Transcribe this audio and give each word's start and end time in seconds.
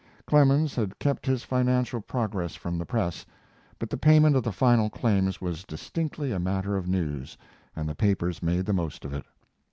Clemens 0.25 0.73
had 0.73 0.97
kept 0.97 1.27
his 1.27 1.43
financial 1.43 2.01
progress 2.01 2.55
from 2.55 2.79
the 2.79 2.87
press, 2.87 3.23
but 3.77 3.91
the 3.91 3.97
payment 3.97 4.35
of 4.35 4.41
the 4.41 4.51
final 4.51 4.89
claims 4.89 5.39
was 5.39 5.63
distinctly 5.63 6.31
a 6.31 6.39
matter 6.39 6.75
of 6.75 6.87
news 6.87 7.37
and 7.75 7.87
the 7.87 7.93
papers 7.93 8.41
made 8.41 8.65
the 8.65 8.73
most 8.73 9.05
of 9.05 9.13
it. 9.13 9.25